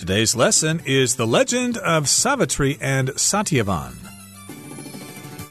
[0.00, 4.09] Today's lesson is The Legend of Savitri and Satyavan.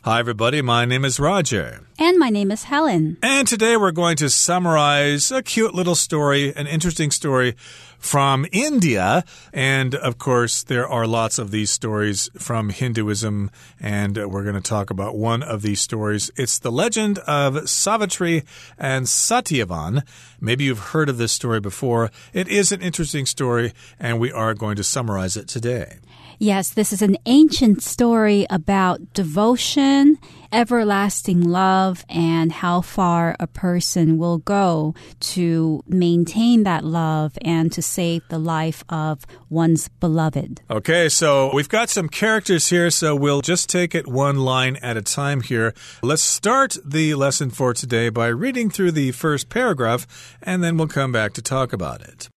[0.10, 0.64] Hi, everybody.
[0.64, 1.82] My name is Roger.
[2.00, 3.18] And my name is Helen.
[3.22, 7.56] And today we're going to summarize a cute little story, an interesting story
[8.00, 9.24] from India.
[9.54, 13.52] And of course, there are lots of these stories from Hinduism.
[13.80, 16.32] And we're going to talk about one of these stories.
[16.36, 18.46] It's the legend of Savitri
[18.80, 20.02] and Satyavan.
[20.42, 22.10] Maybe you've heard of this story before.
[22.34, 25.98] It is an interesting story, and we are going to summarize it today.
[26.42, 30.18] Yes, this is an ancient story about devotion,
[30.54, 37.82] everlasting love, and how far a person will go to maintain that love and to
[37.82, 40.62] save the life of one's beloved.
[40.72, 44.96] Okay, so we've got some characters here, so we'll just take it one line at
[44.96, 45.74] a time here.
[46.02, 50.08] Let's start the lesson for today by reading through the first paragraph,
[50.42, 52.30] and then we'll come back to talk about it.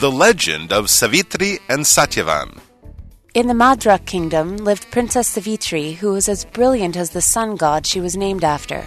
[0.00, 2.58] The Legend of Savitri and Satyavan.
[3.34, 7.86] In the Madra kingdom lived Princess Savitri, who was as brilliant as the sun god
[7.86, 8.84] she was named after.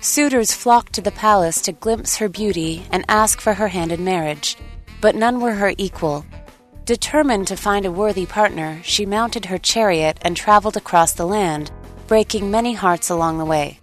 [0.00, 4.04] Suitors flocked to the palace to glimpse her beauty and ask for her hand in
[4.04, 4.56] marriage,
[5.00, 6.24] but none were her equal.
[6.84, 11.70] Determined to find a worthy partner, she mounted her chariot and traveled across the land,
[12.08, 13.78] breaking many hearts along the way.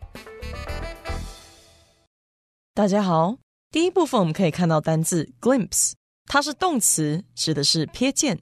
[2.75, 3.37] 大家好，
[3.71, 5.93] 第一部分我们可以看到单字 glimpse。
[6.25, 8.39] 它是动词，指的是瞥见。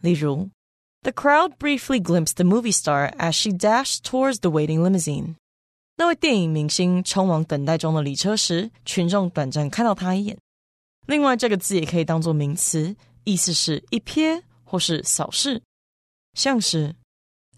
[0.00, 0.50] 例如，
[1.02, 5.34] The crowd briefly glimpsed the movie star as she dashed towards the waiting limousine。
[5.96, 10.38] 那位电影明星冲往等待中的礼车时，群众短暂看到他一眼。
[11.06, 15.62] 另外，这个字也可以当做名词，意思是一瞥或是扫视，
[16.34, 16.94] 像是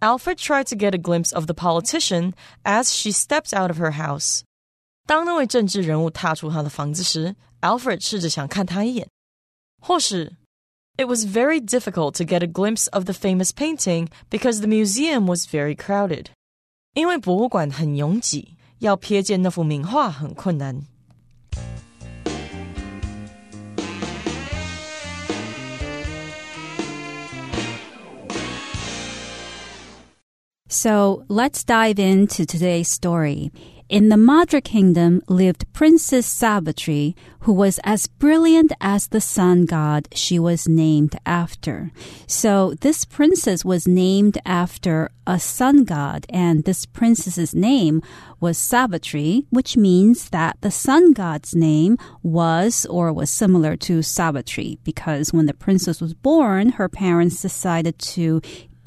[0.00, 2.33] Alfred tried to get a glimpse of the politician
[2.64, 4.41] as she stepped out of her house。
[5.06, 9.08] 当那位政治人物踏出他的房子时，Alfred 试着想看他一眼。
[9.80, 10.36] 或是
[10.97, 15.27] It was very difficult to get a glimpse of the famous painting because the museum
[15.27, 16.27] was very crowded.
[16.95, 20.86] 因为博物馆很拥挤，要瞥见那幅名画很困难。
[30.68, 33.51] So let's dive into today's story.
[33.89, 40.08] In the Madra kingdom lived Princess Savitri, who was as brilliant as the sun god
[40.14, 41.89] she was named after.
[42.28, 48.04] So this princess was named after a sun god, and this princess's name
[48.39, 54.78] was Savitri, which means that the sun god's name was or was similar to Savitri,
[54.83, 58.39] because when the princess was born, her parents decided to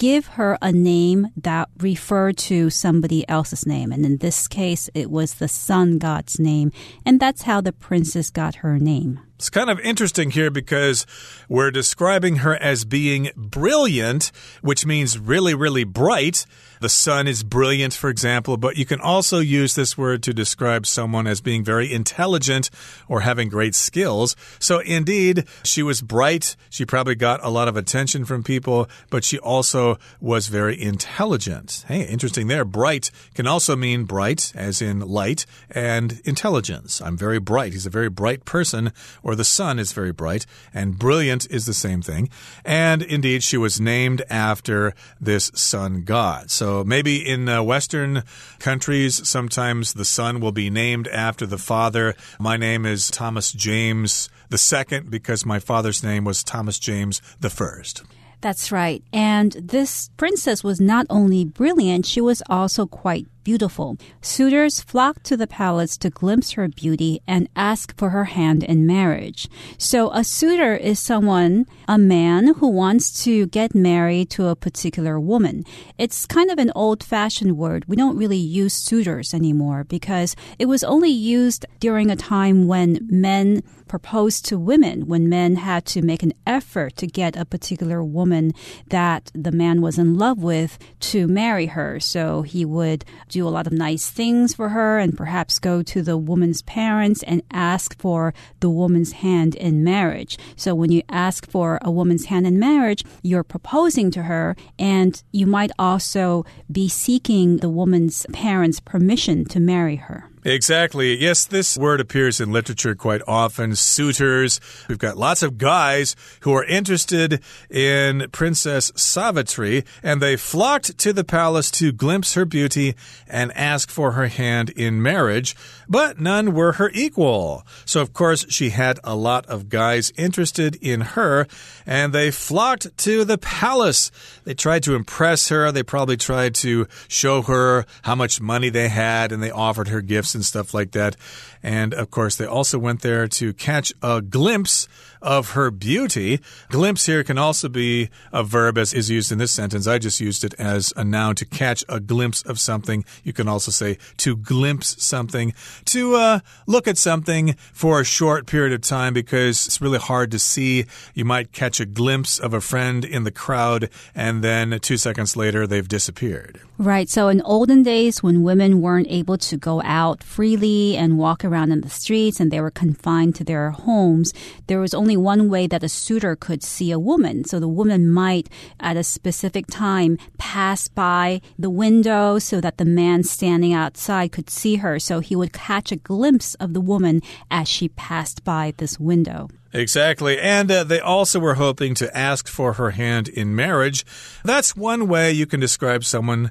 [0.03, 3.93] give her a name that referred to somebody else's name.
[3.93, 6.73] And in this case, it was the sun god's name.
[7.07, 9.21] And that's how the princess got her name.
[9.43, 11.05] It's kind of interesting here because
[11.49, 14.31] we're describing her as being brilliant,
[14.61, 16.47] which means really, really bright.
[16.83, 20.85] The sun is brilliant, for example, but you can also use this word to describe
[20.85, 22.71] someone as being very intelligent
[23.07, 24.35] or having great skills.
[24.59, 26.57] So, indeed, she was bright.
[26.71, 31.85] She probably got a lot of attention from people, but she also was very intelligent.
[31.87, 32.65] Hey, interesting there.
[32.65, 37.01] Bright can also mean bright, as in light, and intelligence.
[37.01, 37.75] I'm very bright.
[37.75, 38.93] He's a very bright person,
[39.23, 42.29] or the sun is very bright, and brilliant is the same thing.
[42.65, 46.51] And indeed, she was named after this sun god.
[46.51, 48.25] So, maybe in uh, Western
[48.59, 52.15] countries, sometimes the son will be named after the father.
[52.39, 57.51] My name is Thomas James the second because my father's name was Thomas James the
[57.51, 58.03] first.
[58.43, 59.03] That's right.
[59.13, 63.97] And this princess was not only brilliant, she was also quite beautiful.
[64.21, 68.87] Suitors flocked to the palace to glimpse her beauty and ask for her hand in
[68.87, 69.49] marriage.
[69.79, 75.19] So a suitor is someone, a man who wants to get married to a particular
[75.19, 75.65] woman.
[75.99, 77.85] It's kind of an old fashioned word.
[77.87, 83.07] We don't really use suitors anymore because it was only used during a time when
[83.11, 88.03] men proposed to women, when men had to make an effort to get a particular
[88.03, 88.55] woman
[88.89, 92.01] that the man was in love with to marry her.
[92.01, 96.03] So he would do a lot of nice things for her and perhaps go to
[96.03, 100.39] the woman's parents and ask for the woman's hand in marriage.
[100.57, 105.23] So when you ask for a woman's hand in marriage, you're proposing to her and
[105.33, 110.32] you might also be seeking the woman's parents' permission to marry her.
[110.45, 111.17] Exactly.
[111.17, 113.77] Yes, this word appears in literature quite often.
[113.77, 114.61] Suitors.
[114.89, 117.41] We've got lots of guys who are interested
[117.71, 122.97] in Princess Savitri, and they flocked to the palace to glimpse her beauty
[123.29, 125.55] and ask for her hand in marriage,
[125.93, 127.67] but none were her equal.
[127.85, 131.47] So, of course, she had a lot of guys interested in her,
[131.85, 134.11] and they flocked to the palace.
[134.45, 135.71] They tried to impress her.
[135.71, 140.01] They probably tried to show her how much money they had, and they offered her
[140.01, 141.15] gifts and stuff like that.
[141.63, 144.89] And of course, they also went there to catch a glimpse
[145.23, 146.41] of her beauty.
[146.69, 149.87] Glimpse here can also be a verb as is used in this sentence.
[149.87, 153.05] I just used it as a noun to catch a glimpse of something.
[153.23, 155.55] You can also say to glimpse something,
[155.87, 160.31] to uh, look at something for a short period of time because it's really hard
[160.33, 160.85] to see.
[161.15, 165.37] You might catch a glimpse of a friend in the crowd and then two seconds
[165.37, 166.61] later they've disappeared.
[166.79, 167.09] Right.
[167.09, 171.71] So in olden days, when women weren't able to go out freely and walk around
[171.71, 174.33] in the streets and they were confined to their homes,
[174.67, 177.45] there was only one way that a suitor could see a woman.
[177.45, 178.49] So the woman might,
[178.81, 184.51] at a specific time, pass by the window so that the man standing outside could
[184.51, 184.99] see her.
[184.99, 189.49] So he would catch a glimpse of the woman as she passed by this window.
[189.73, 190.39] Exactly.
[190.39, 194.05] And uh, they also were hoping to ask for her hand in marriage.
[194.45, 196.51] That's one way you can describe someone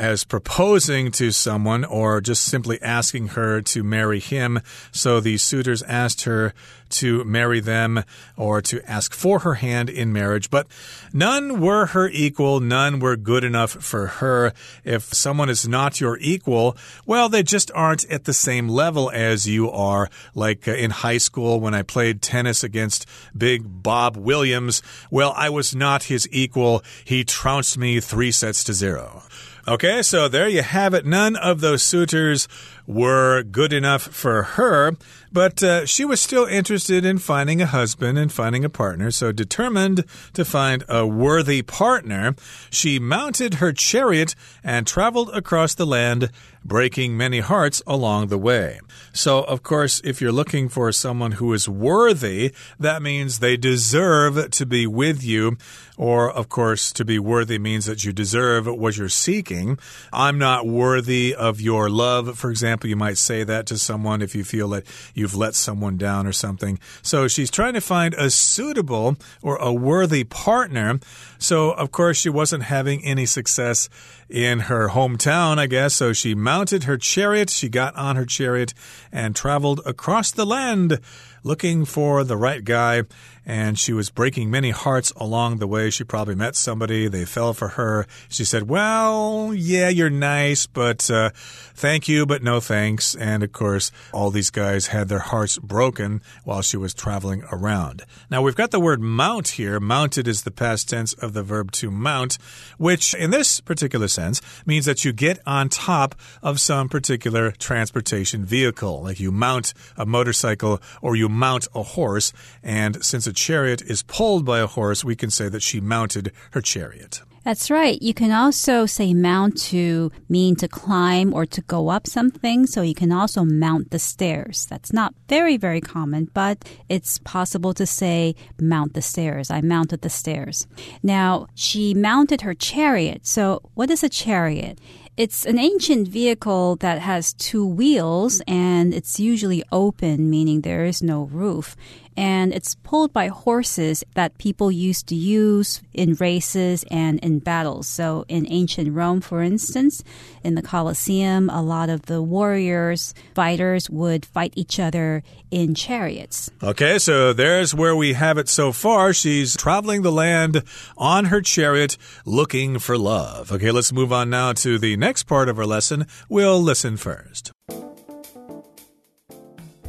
[0.00, 4.58] as proposing to someone or just simply asking her to marry him.
[4.92, 6.54] So the suitors asked her
[6.88, 8.02] to marry them
[8.34, 10.66] or to ask for her hand in marriage, but
[11.12, 12.60] none were her equal.
[12.60, 14.52] None were good enough for her.
[14.84, 19.46] If someone is not your equal, well, they just aren't at the same level as
[19.46, 20.08] you are.
[20.34, 23.06] Like uh, in high school when I played tennis against
[23.36, 26.82] big Bob Williams, well, I was not his equal.
[27.04, 29.22] He trounced me three sets to zero.
[29.70, 31.06] Okay, so there you have it.
[31.06, 32.48] None of those suitors
[32.90, 34.96] were good enough for her,
[35.32, 39.10] but uh, she was still interested in finding a husband and finding a partner.
[39.10, 40.04] So, determined
[40.34, 42.34] to find a worthy partner,
[42.70, 44.34] she mounted her chariot
[44.64, 46.30] and traveled across the land,
[46.64, 48.80] breaking many hearts along the way.
[49.12, 54.50] So, of course, if you're looking for someone who is worthy, that means they deserve
[54.50, 55.56] to be with you.
[55.96, 59.78] Or, of course, to be worthy means that you deserve what you're seeking.
[60.12, 62.79] I'm not worthy of your love, for example.
[62.84, 64.84] You might say that to someone if you feel that
[65.14, 66.78] you've let someone down or something.
[67.02, 71.00] So she's trying to find a suitable or a worthy partner.
[71.38, 73.88] So, of course, she wasn't having any success
[74.28, 75.94] in her hometown, I guess.
[75.94, 78.74] So she mounted her chariot, she got on her chariot,
[79.10, 81.00] and traveled across the land
[81.42, 83.02] looking for the right guy
[83.46, 85.90] and she was breaking many hearts along the way.
[85.90, 88.06] She probably met somebody, they fell for her.
[88.28, 93.14] She said, Well, yeah, you're nice, but uh, thank you, but no thanks.
[93.14, 98.04] And of course, all these guys had their hearts broken while she was traveling around.
[98.30, 99.80] Now, we've got the word mount here.
[99.80, 102.38] Mounted is the past tense of the verb to mount,
[102.78, 108.44] which in this particular sense means that you get on top of some particular transportation
[108.44, 109.02] vehicle.
[109.02, 112.32] Like you mount a motorcycle or you mount a horse.
[112.62, 116.32] And since a chariot is pulled by a horse, we can say that she mounted
[116.50, 117.22] her chariot.
[117.42, 118.00] That's right.
[118.02, 122.66] You can also say mount to mean to climb or to go up something.
[122.66, 124.66] So you can also mount the stairs.
[124.66, 126.58] That's not very, very common, but
[126.90, 129.50] it's possible to say mount the stairs.
[129.50, 130.66] I mounted the stairs.
[131.02, 133.26] Now, she mounted her chariot.
[133.26, 134.78] So what is a chariot?
[135.20, 141.02] It's an ancient vehicle that has two wheels and it's usually open, meaning there is
[141.02, 141.76] no roof
[142.16, 147.86] and it's pulled by horses that people used to use in races and in battles.
[147.86, 150.02] So, in ancient Rome, for instance,
[150.42, 156.50] in the Colosseum, a lot of the warriors, fighters would fight each other in chariots.
[156.62, 159.12] Okay, so there's where we have it so far.
[159.12, 160.62] She's traveling the land
[160.96, 163.52] on her chariot looking for love.
[163.52, 166.06] Okay, let's move on now to the next part of our lesson.
[166.28, 167.52] We'll listen first.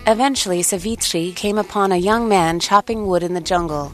[0.08, 3.94] Eventually, Savitri came upon a young man chopping wood in the jungle.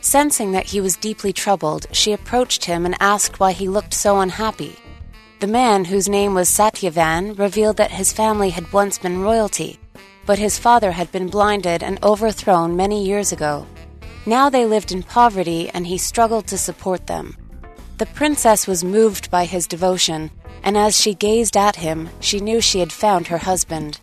[0.00, 4.20] Sensing that he was deeply troubled, she approached him and asked why he looked so
[4.20, 4.76] unhappy.
[5.38, 9.78] The man, whose name was Satyavan, revealed that his family had once been royalty,
[10.26, 13.66] but his father had been blinded and overthrown many years ago.
[14.26, 17.36] Now they lived in poverty, and he struggled to support them.
[17.98, 20.30] The princess was moved by his devotion,
[20.64, 24.00] and as she gazed at him, she knew she had found her husband.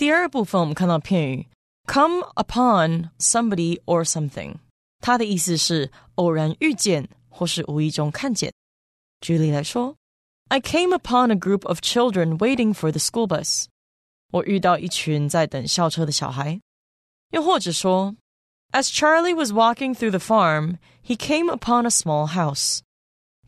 [0.00, 1.48] 第二部分我们看到片语
[1.86, 4.56] come upon somebody or something，
[5.00, 8.52] 它的意思是偶然遇见或是无意中看见。
[9.20, 9.96] 举例来说
[10.48, 13.66] I came upon a group of children waiting for the school bus.
[14.32, 16.60] 我遇到一群在等校车的小孩。
[17.30, 18.14] 又或者说，
[18.72, 22.80] As Charlie was walking through the farm, he came upon a small house.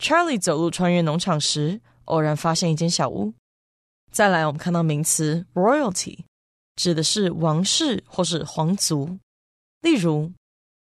[0.00, 3.34] Charlie 走路穿越农场时，偶然发现一间小屋。
[4.10, 6.24] 再来，我们看到名词 royalty，
[6.76, 9.18] 指的是王室或是皇族。
[9.80, 10.32] 例如，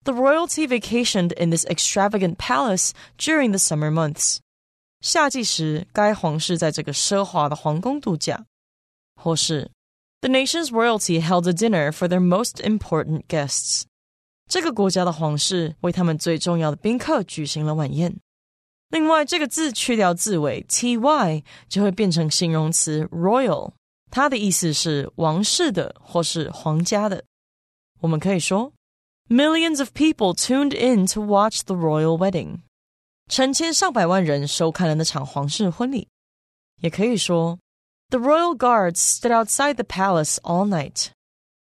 [0.04, 4.40] The royalty vacationed in this extravagant palace during the summer months.
[5.02, 8.46] 夏季时，该皇室在这个奢华的皇宫度假，
[9.16, 9.72] 或是
[10.22, 13.84] The nation's royalty held a dinner for their most important guests。
[14.50, 18.16] 这个国家的皇室为他们最重要的宾客举行了晚宴。
[18.90, 23.72] 另外，这个字去掉字尾 ty，就会变成形容词 royal，
[24.12, 27.24] 它的意思是王室的或是皇家的。
[28.02, 28.72] 我们可以说，
[29.30, 32.60] Millions of people tuned in to watch the royal wedding。
[33.30, 36.10] 成千上百万人收看了那场皇室婚礼，
[36.82, 37.58] 也可以说，
[38.10, 41.08] The royal guards stood outside the palace all night。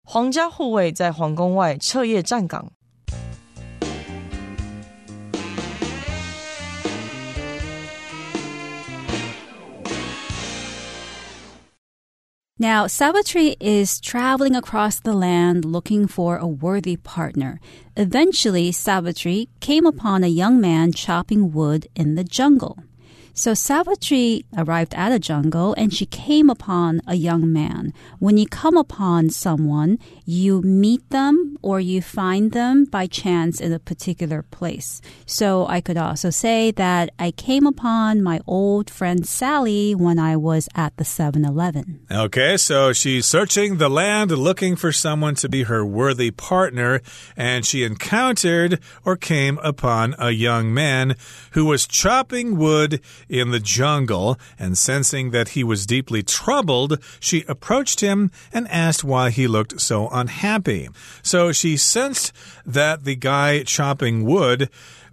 [0.03, 2.73] 皇家护卫在皇宫外彻夜站岗。
[12.62, 17.62] Now, Savitri is traveling across the land looking for a worthy partner.
[17.96, 22.84] Eventually, Savitri came upon a young man chopping wood in the jungle.
[23.40, 27.94] So Savitri arrived at a jungle and she came upon a young man.
[28.20, 33.72] When you come upon someone, you meet them or you find them by chance in
[33.72, 35.00] a particular place.
[35.26, 40.36] So I could also say that I came upon my old friend Sally when I
[40.36, 42.02] was at the 7 Eleven.
[42.12, 47.00] Okay, so she's searching the land looking for someone to be her worthy partner,
[47.38, 51.16] and she encountered or came upon a young man
[51.52, 57.46] who was chopping wood in the jungle, and sensing that he was deeply troubled, she
[57.48, 60.90] approached him and asked why he looked so unhappy.
[61.22, 62.34] So she sensed
[62.66, 64.70] that the guy chopping wood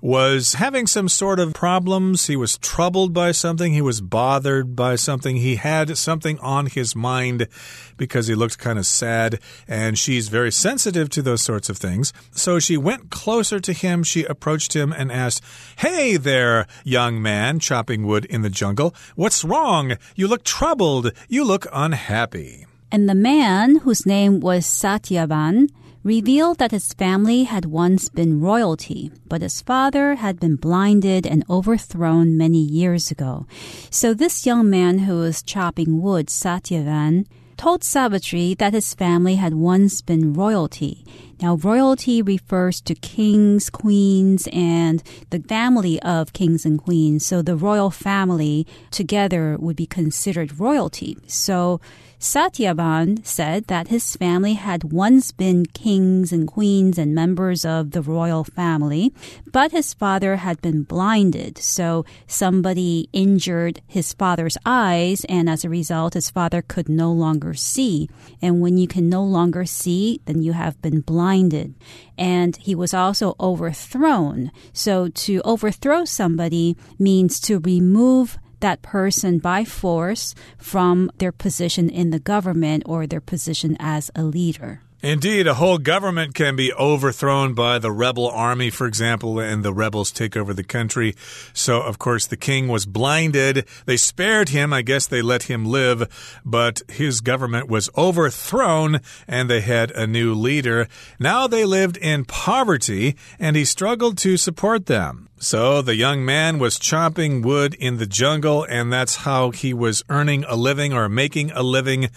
[0.07, 2.29] was having some sort of problems.
[2.29, 3.73] He was troubled by something.
[3.73, 5.35] He was bothered by something.
[5.35, 7.49] He had something on his mind
[7.97, 9.41] because he looked kind of sad.
[9.67, 12.13] And she's very sensitive to those sorts of things.
[12.31, 14.05] So she went closer to him.
[14.05, 15.43] She approached him and asked,
[15.79, 18.95] Hey there, young man chopping wood in the jungle.
[19.17, 19.97] What's wrong?
[20.15, 21.11] You look troubled.
[21.29, 22.65] You look unhappy.
[22.93, 25.69] And the man, whose name was Satyavan,
[26.07, 31.45] revealed that his family had once been royalty, but his father had been blinded and
[31.51, 33.45] overthrown many years ago.
[33.91, 39.55] So this young man who was chopping wood, Satyavan, told Savitri that his family had
[39.55, 41.05] once been royalty.
[41.43, 47.27] Now, royalty refers to kings, queens, and the family of kings and queens.
[47.27, 51.19] So the royal family together would be considered royalty.
[51.27, 51.81] So
[52.27, 58.03] Satyavan said that his family had once been kings and queens and members of the
[58.03, 59.15] royal family,
[59.53, 61.57] but his father had been blinded.
[61.57, 67.55] So somebody injured his father's eyes, and as a result, his father could no longer
[67.55, 68.11] see.
[68.43, 71.77] And when you can no longer see, then you have been blinded.
[72.19, 74.51] And he was also overthrown.
[74.73, 82.11] So to overthrow somebody means to remove that person by force from their position in
[82.11, 84.83] the government or their position as a leader.
[85.07, 89.73] Indeed, a whole government can be overthrown by the rebel army, for example, and the
[89.73, 91.15] rebels take over the country.
[91.53, 93.69] So, of course, the king was blinded.
[93.85, 94.73] They spared him.
[94.73, 98.99] I guess they let him live, but his government was overthrown
[99.29, 100.89] and they had a new leader.
[101.21, 105.29] Now they lived in poverty and he struggled to support them.
[105.39, 110.03] So the young man was chopping wood in the jungle, and that's how he was
[110.09, 112.09] earning a living or making a living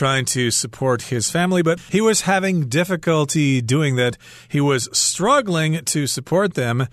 [0.00, 1.60] trying to support his family.
[1.60, 4.16] But he was having difficulty doing that.
[4.48, 6.88] He was struggling to support them.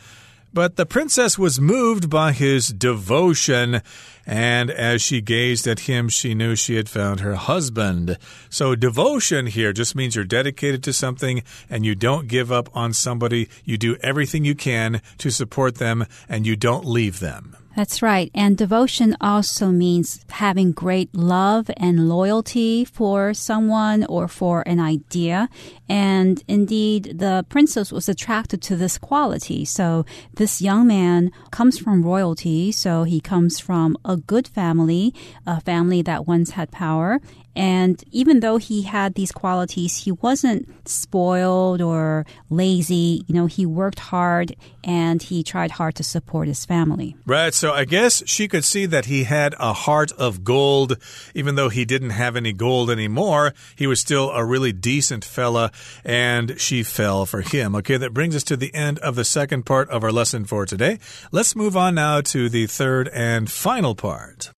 [0.54, 3.82] But the princess was moved by his devotion,
[4.26, 8.18] and as she gazed at him, she knew she had found her husband.
[8.50, 12.92] So, devotion here just means you're dedicated to something and you don't give up on
[12.92, 13.48] somebody.
[13.64, 17.56] You do everything you can to support them and you don't leave them.
[17.78, 18.32] That's right.
[18.34, 25.48] And devotion also means having great love and loyalty for someone or for an idea.
[25.88, 29.64] And indeed, the princess was attracted to this quality.
[29.64, 30.08] So
[30.38, 32.72] this young man comes from royalty.
[32.72, 35.14] So he comes from a good family,
[35.46, 37.22] a family that once had power
[37.58, 43.24] And even though he had these qualities, he wasn't spoiled or lazy.
[43.26, 47.16] You know, he worked hard and he tried hard to support his family.
[47.26, 47.56] Right.
[47.56, 50.98] So I guess she could see that he had a heart of gold.
[51.34, 55.72] Even though he didn't have any gold anymore, he was still a really decent fella
[56.06, 57.76] and she fell for him.
[57.78, 60.68] Okay, that brings us to the end of the second part of our lesson for
[60.68, 61.00] today.
[61.32, 64.52] Let's move on now to the third and final part.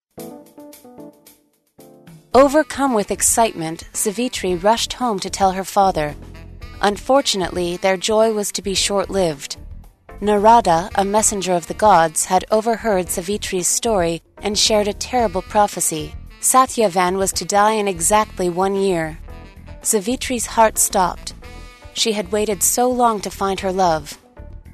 [2.38, 6.14] Overcome with excitement, Savitri rushed home to tell her father.
[6.81, 9.57] Unfortunately, their joy was to be short lived.
[10.21, 16.14] Narada, a messenger of the gods, had overheard Savitri's story and shared a terrible prophecy.
[16.41, 19.19] Satyavan was to die in exactly one year.
[19.83, 21.35] Savitri's heart stopped.
[21.95, 24.19] She had waited so long to find her love.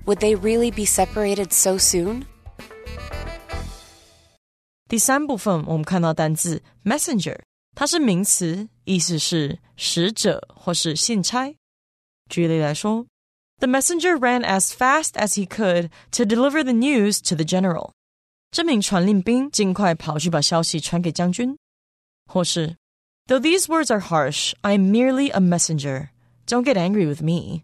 [0.06, 2.26] Would they really be separated so soon?
[4.88, 7.38] 第三部分，我们看到单字 messenger，
[7.74, 11.54] 它是名词，意思是使者或是信差。
[12.28, 13.06] 举例来说，
[13.58, 17.92] The messenger ran as fast as he could to deliver the news to the general。
[18.50, 21.56] 这名传令兵尽快跑去把消息传给将军。
[22.26, 22.76] 或是，
[23.26, 26.08] Though these words are harsh, I'm merely a messenger.
[26.46, 27.62] Don't get angry with me。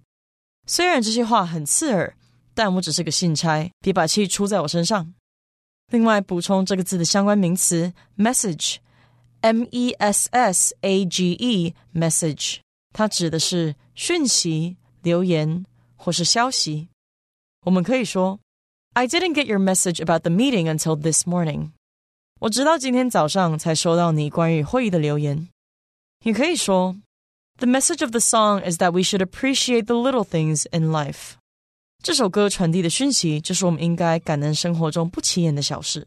[0.67, 2.15] 虽然这些话很刺耳，
[2.55, 5.15] 但我只是个信差，别把气出在我身上。
[5.91, 7.93] 另外补充这个字的相关名词
[9.43, 12.59] message，m e s s a g e，message，
[12.93, 15.65] 它指的是讯息、留言
[15.97, 16.88] 或是消息。
[17.65, 18.41] 我们可以说，
[18.95, 21.71] I didn't get your message about the meeting until this morning。
[22.41, 25.49] 我直到今天早上才收到你关于会议的留言。
[26.25, 26.97] 也可以说，
[27.59, 31.35] The message of the song is that we should appreciate the little things in life。
[32.03, 36.07] 这首歌传递的讯息就是我们应该感恩生活中不起眼的小事。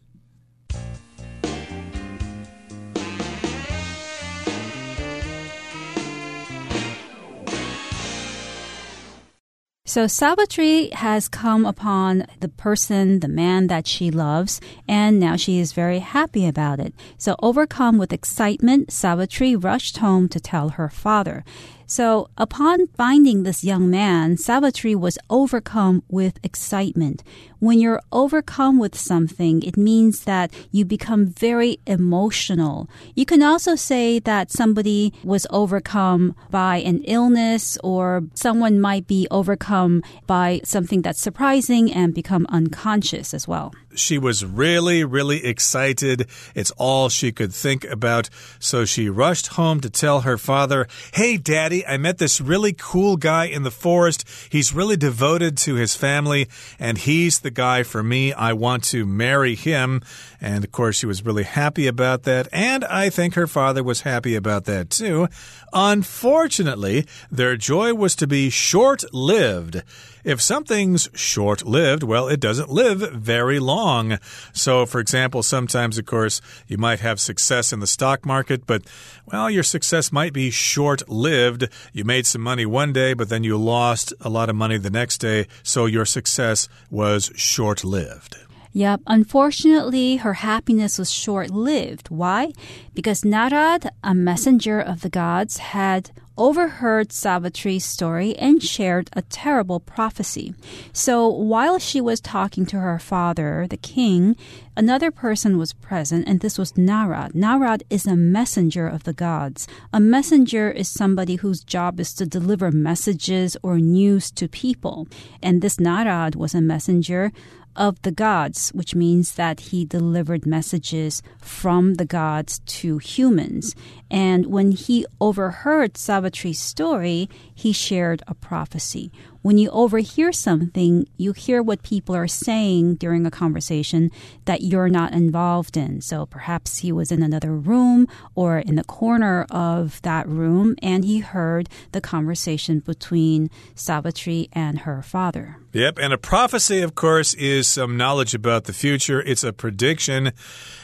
[9.95, 15.61] So Savitri has come upon the person, the man that she loves, and now she
[15.61, 16.93] is very happy about it.
[17.17, 21.45] So overcome with excitement, Savitri rushed home to tell her father.
[21.87, 27.23] So, upon finding this young man, Savitri was overcome with excitement.
[27.65, 32.91] When you're overcome with something, it means that you become very emotional.
[33.15, 39.27] You can also say that somebody was overcome by an illness or someone might be
[39.31, 43.73] overcome by something that's surprising and become unconscious as well.
[43.95, 46.29] She was really, really excited.
[46.55, 48.29] It's all she could think about.
[48.59, 53.17] So she rushed home to tell her father, Hey, daddy, I met this really cool
[53.17, 54.29] guy in the forest.
[54.51, 56.49] He's really devoted to his family,
[56.79, 58.33] and he's the guy for me.
[58.33, 60.03] I want to marry him.
[60.41, 62.49] And of course, she was really happy about that.
[62.53, 65.29] And I think her father was happy about that too.
[65.73, 69.83] Unfortunately, their joy was to be short lived.
[70.25, 74.19] If something's short lived, well, it doesn't live very long.
[74.55, 78.83] So, for example, sometimes, of course, you might have success in the stock market, but,
[79.27, 81.69] well, your success might be short lived.
[81.93, 84.91] You made some money one day, but then you lost a lot of money the
[84.91, 88.39] next day, so your success was short lived.
[88.73, 89.03] Yep.
[89.07, 92.09] Unfortunately, her happiness was short lived.
[92.09, 92.53] Why?
[92.93, 99.81] Because Narad, a messenger of the gods, had overheard Savitri's story and shared a terrible
[99.81, 100.55] prophecy.
[100.93, 104.37] So while she was talking to her father, the king,
[104.77, 107.33] another person was present, and this was Narad.
[107.33, 109.69] Narad is a messenger of the gods.
[109.93, 115.07] A messenger is somebody whose job is to deliver messages or news to people.
[115.43, 117.33] And this Narad was a messenger
[117.77, 123.75] of the gods, which means that he delivered messages from the gods to humans.
[124.15, 129.11] And when he overheard Savitri's story, he shared a prophecy.
[129.43, 134.11] When you overhear something, you hear what people are saying during a conversation
[134.45, 136.01] that you're not involved in.
[136.01, 141.05] So perhaps he was in another room or in the corner of that room and
[141.05, 145.59] he heard the conversation between Savitri and her father.
[145.73, 149.21] Yep, and a prophecy, of course, is some knowledge about the future.
[149.21, 150.33] It's a prediction.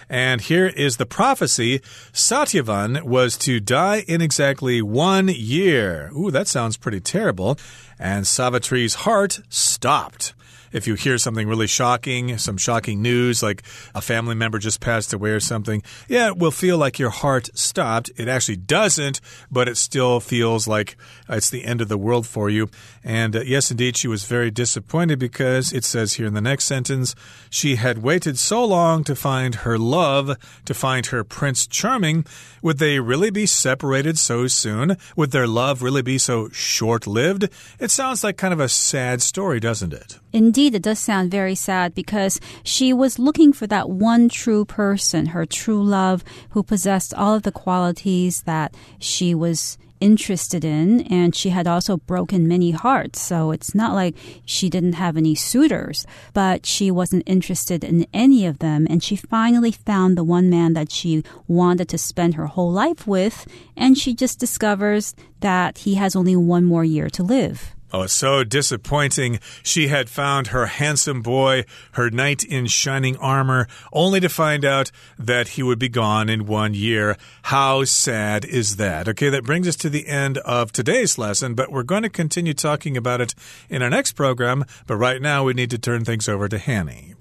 [0.09, 1.79] And here is the prophecy
[2.13, 6.11] Satyavan was to die in exactly one year.
[6.17, 7.59] Ooh, that sounds pretty terrible.
[7.99, 10.35] And Savitri's heart stopped.
[10.73, 13.63] if you hear something really shocking, some shocking news, like
[13.95, 17.51] a family member just passed away or something, yeah, it will feel like your heart
[17.55, 18.11] stopped.
[18.17, 20.97] It actually doesn't, but it still feels like
[21.29, 22.71] it's the end of the world for you.
[23.03, 26.65] And uh, yes, indeed, she was very disappointed because it says here in the next
[26.65, 27.15] sentence,
[27.49, 30.37] she had waited so long to find her love,
[30.67, 32.27] to find her Prince Charming.
[32.63, 34.97] Would they really be separated so soon?
[35.17, 37.49] Would their love really be so short lived?
[37.79, 40.19] It sounds like kind of a sad story, doesn't it?
[40.33, 45.27] Indeed, it does sound very sad because she was looking for that one true person,
[45.27, 51.35] her true love, who possessed all of the qualities that she was interested in, and
[51.35, 53.21] she had also broken many hearts.
[53.21, 58.47] So it's not like she didn't have any suitors, but she wasn't interested in any
[58.47, 58.87] of them.
[58.91, 63.07] And she finally found the one man that she wanted to spend her whole life
[63.07, 67.75] with, and she just discovers that he has only one more year to live.
[67.93, 69.41] Oh, so disappointing.
[69.63, 74.93] She had found her handsome boy, her knight in shining armor, only to find out
[75.19, 77.17] that he would be gone in one year.
[77.43, 79.09] How sad is that?
[79.09, 82.55] Okay, that brings us to the end of today's lesson, but we're going to continue
[82.55, 83.35] talking about it
[83.69, 84.65] in our next program.
[84.87, 87.15] But right now, we need to turn things over to Hanny.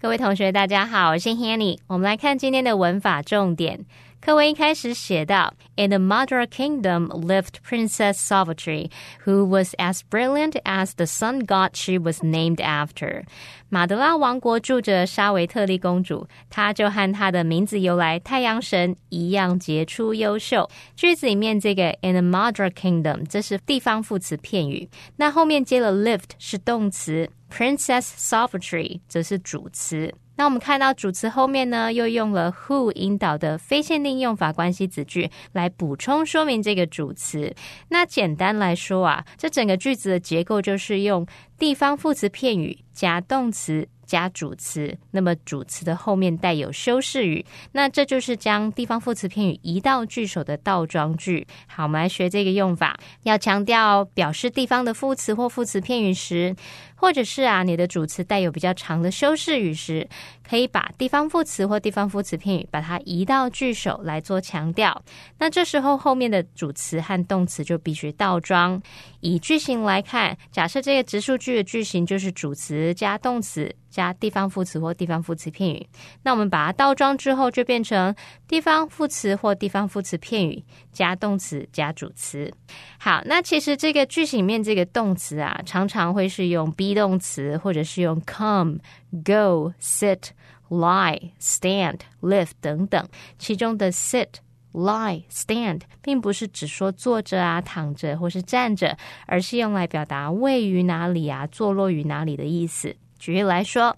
[0.00, 1.76] 各位同学，大家好，我是 Hanny。
[1.88, 3.84] 我们来看今天的文法重点。
[4.20, 8.92] 课文一开始写到，In the Madra Kingdom lived Princess Savitri,
[9.24, 13.24] who was as brilliant as the sun god she was named after.
[13.68, 20.70] 马德拉王国住着沙维特利公主，她就和她的名字由来太阳神一样杰出优秀。
[20.94, 27.28] 句子里面这个 In the Madra Kingdom 这是地方副词片语，那后面接了 lived 是动词。
[27.50, 30.14] Princess Savitri 则是主词。
[30.36, 37.52] 那我们看到主词后面呢，又用了 who 引导的非限定用法关系子句来补充说明这个主词。
[37.88, 41.26] 那简单来说啊，这整个句子的结构就是用
[41.58, 43.88] 地方副词片语加动词。
[44.08, 51.46] 加主词，那么主词的后面带有修饰语，那这就是将地方副词片语移到句首的倒装句。
[51.66, 56.56] 好，我们来学这个用法，要强调表示地方的副词或副词片语时，
[57.00, 60.08] 或者是啊你的主词带有比较长的修饰语时，
[60.48, 65.02] 可以把地方副词或地方副词片语把它移到句首来做强调。
[65.38, 68.82] 那这时候后面的主词和动词就必须倒装。
[69.20, 73.74] 以句型来看，假设这个直述句的句型就是主词加动词。
[73.90, 75.88] 加地方副词或地方副词片语，
[76.22, 78.14] 那我们把它倒装之后，就变成
[78.46, 82.52] 地方副词或地方副词片语加动词加主词。
[82.98, 88.78] 好，那其实这个句型里面这个动词啊，常常会是用 be 动词，或者是用 come、
[89.24, 90.30] go、sit、
[90.68, 93.08] lie、stand、lift 等等。
[93.38, 94.28] 其中的 sit、
[94.72, 98.96] lie、stand 并不是只说坐着啊、躺着或是站着，
[99.26, 102.94] 而是用来表达位于哪里啊、坐落于哪里的意思。
[103.18, 103.96] 举例来说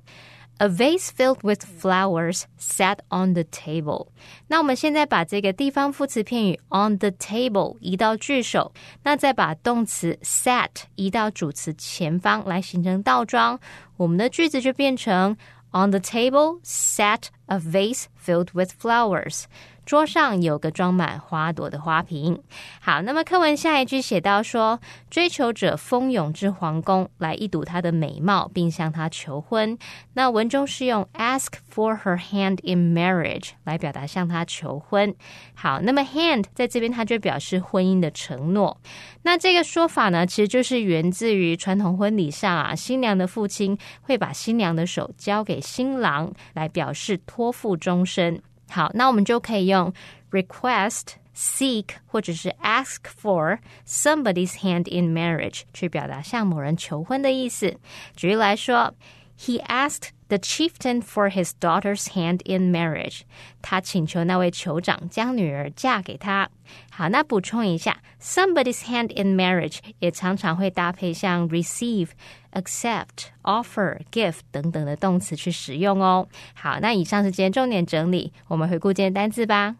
[0.60, 4.08] ，A vase filled with flowers sat on the table。
[4.48, 8.74] 那我们现在把这个地方副词片语 on the table 移到句首，
[9.04, 13.60] 那再把动词 sat 移到主词前方，来形成倒装，
[13.98, 15.36] 我们的句子就变成
[15.72, 19.44] On the table sat a vase filled with flowers。
[19.85, 22.41] 桌上有个装满花朵的花瓶。
[22.81, 29.77] 好，那么课文下一句写到说，追求者蜂拥至皇宫来一睹她的美貌，并向她求婚。
[30.15, 35.15] 那文中是用 ask for her hand in marriage 来表达向她求婚。
[35.55, 38.79] 好，那么 hand 在这边它就表示婚姻的承诺。
[39.23, 48.41] 那这个说法呢，其实就是源自于传统婚礼上啊，新娘的父亲会把新娘的手交给新郎，来表示托付终身。
[48.71, 49.93] 好，那我们就可以用
[50.31, 57.77] request、seek 或者是 ask for somebody's hand in marriage 去表达向某人求婚的意思。
[58.15, 58.95] 举例来说
[59.39, 63.22] ，He asked the chieftain for his daughter's hand in marriage。
[63.62, 66.50] 他请求那位酋长将女儿嫁给他。
[66.92, 76.26] 好，那补充一下，somebody's hand in marriage 也常常会搭配像 receive。accept、offer、give 等等的动词去使用哦。
[76.54, 79.76] 好，那以上是今天重点整理，我们回顾今天单词吧。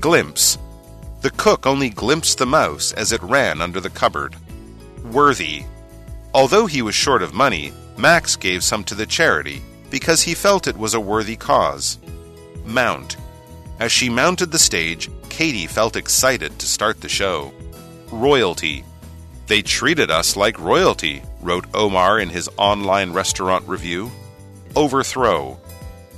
[0.00, 0.56] Glimpse.
[1.20, 4.32] The cook only glimpsed the mouse as it ran under the cupboard.
[5.12, 5.64] Worthy.
[6.32, 10.67] Although he was short of money, Max gave some to the charity because he felt
[10.67, 11.99] it was a worthy cause.
[12.65, 13.17] Mount.
[13.79, 17.53] As she mounted the stage, Katie felt excited to start the show.
[18.11, 18.83] Royalty.
[19.47, 24.11] They treated us like royalty, wrote Omar in his online restaurant review.
[24.75, 25.59] Overthrow.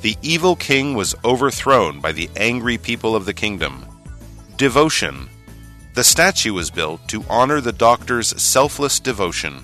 [0.02, 3.86] The evil king was overthrown by the angry people of the kingdom.
[4.58, 5.30] Devotion.
[5.94, 9.64] The statue was built to honor the doctor's selfless devotion.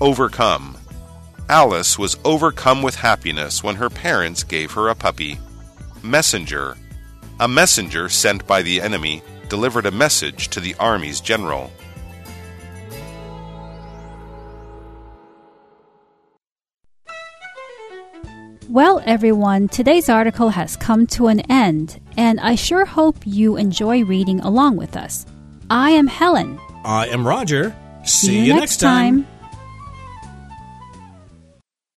[0.00, 0.76] Overcome.
[1.50, 5.38] Alice was overcome with happiness when her parents gave her a puppy.
[6.02, 6.76] Messenger.
[7.40, 11.70] A messenger sent by the enemy delivered a message to the army's general.
[18.68, 24.04] Well, everyone, today's article has come to an end, and I sure hope you enjoy
[24.04, 25.24] reading along with us.
[25.70, 26.60] I am Helen.
[26.84, 27.74] I am Roger.
[28.04, 29.26] See, you next time.